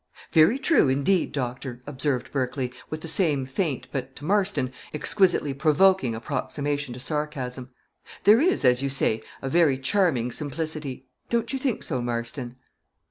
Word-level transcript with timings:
"Very 0.31 0.57
true, 0.57 0.89
indeed, 0.89 1.31
doctor," 1.31 1.83
observed 1.85 2.31
Berkley, 2.31 2.73
with 2.89 3.01
the 3.01 3.07
same 3.07 3.45
faint, 3.45 3.87
but, 3.91 4.15
to 4.15 4.25
Marston, 4.25 4.73
exquisitely 4.95 5.53
provoking 5.53 6.15
approximation 6.15 6.91
to 6.95 6.99
sarcasm. 6.99 7.69
"There 8.23 8.41
is, 8.41 8.65
as 8.65 8.81
you 8.81 8.89
say, 8.89 9.21
a 9.43 9.47
very 9.47 9.77
charming 9.77 10.31
simplicity. 10.31 11.07
Don't 11.29 11.53
you 11.53 11.59
think 11.59 11.83
so, 11.83 12.01
Marston?" 12.01 12.55